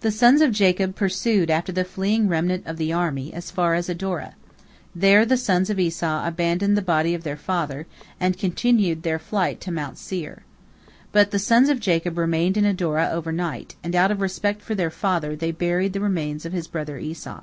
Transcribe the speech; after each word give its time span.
The 0.00 0.10
sons 0.10 0.40
of 0.40 0.50
Jacob 0.50 0.96
pursued 0.96 1.50
after 1.50 1.72
the 1.72 1.84
fleeing 1.84 2.26
remnant 2.26 2.66
of 2.66 2.78
the 2.78 2.90
army 2.90 3.34
as 3.34 3.50
far 3.50 3.74
as 3.74 3.90
Adora. 3.90 4.32
There 4.96 5.26
the 5.26 5.36
sons 5.36 5.68
of 5.68 5.78
Esau 5.78 6.26
abandoned 6.26 6.74
the 6.74 6.80
body 6.80 7.12
of 7.12 7.22
their 7.22 7.36
father, 7.36 7.86
and 8.18 8.38
continued 8.38 9.02
their 9.02 9.18
flight 9.18 9.60
to 9.60 9.70
Mount 9.70 9.98
Seir. 9.98 10.42
But 11.12 11.32
the 11.32 11.38
sons 11.38 11.68
of 11.68 11.80
Jacob 11.80 12.16
remained 12.16 12.56
in 12.56 12.64
Adora 12.64 13.10
over 13.12 13.30
night, 13.30 13.74
and 13.84 13.94
out 13.94 14.10
of 14.10 14.22
respect 14.22 14.62
for 14.62 14.74
their 14.74 14.90
father 14.90 15.36
they 15.36 15.52
buried 15.52 15.92
the 15.92 16.00
remains 16.00 16.46
of 16.46 16.54
his 16.54 16.66
brother 16.66 16.96
Esau. 16.96 17.42